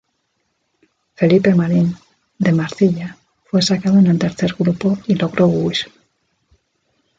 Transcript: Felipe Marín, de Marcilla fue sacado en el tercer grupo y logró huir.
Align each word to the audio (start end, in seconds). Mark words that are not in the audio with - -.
Felipe 1.13 1.53
Marín, 1.53 1.95
de 2.39 2.53
Marcilla 2.53 3.17
fue 3.45 3.61
sacado 3.61 3.99
en 3.99 4.07
el 4.07 4.17
tercer 4.17 4.55
grupo 4.57 4.97
y 5.05 5.13
logró 5.13 5.45
huir. 5.45 5.77